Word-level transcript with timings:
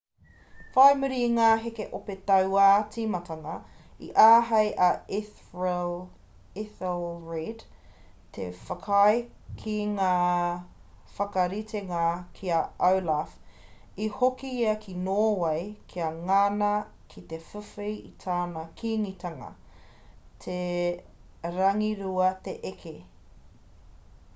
whai 0.75 0.93
muri 0.99 1.17
i 1.23 1.25
ngā 1.31 1.47
heke 1.63 1.85
ope 1.95 2.13
tauā 2.29 2.63
tīmatanga 2.93 3.51
i 4.07 4.07
āhei 4.23 4.69
a 4.85 4.87
ethelred 6.61 7.61
te 8.37 8.47
whakaae 8.69 9.19
ki 9.61 9.75
ngā 9.91 10.09
whakaritenga 11.17 12.01
ki 12.39 12.51
a 12.55 12.61
olaf 12.89 13.37
i 14.07 14.11
hoki 14.21 14.53
ia 14.63 14.73
ki 14.87 14.97
nōwei 15.09 15.67
kia 15.93 16.09
ngana 16.17 16.71
ki 17.13 17.27
te 17.35 17.39
whiwhi 17.51 17.89
i 17.91 18.13
tana 18.25 18.67
kīngitanga 18.81 19.51
he 20.47 20.61
rangirua 21.59 22.35
te 22.49 22.55
eke 22.73 22.95